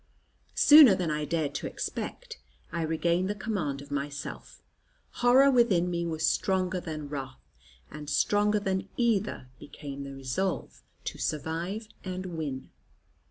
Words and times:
Sooner 0.55 0.95
than 0.95 1.11
I 1.11 1.25
dared 1.25 1.53
to 1.53 1.67
expect, 1.67 2.39
I 2.71 2.81
regained 2.81 3.29
the 3.29 3.35
command 3.35 3.83
of 3.83 3.91
myself; 3.91 4.63
horror 5.21 5.51
within 5.51 5.91
me 5.91 6.07
was 6.07 6.25
stronger 6.25 6.79
than 6.79 7.07
wrath, 7.07 7.47
and 7.91 8.09
stronger 8.09 8.59
than 8.59 8.89
either 8.97 9.49
became 9.59 10.03
the 10.03 10.15
resolve 10.15 10.81
to 11.03 11.19
survive 11.19 11.87
and 12.03 12.35
win. 12.35 12.71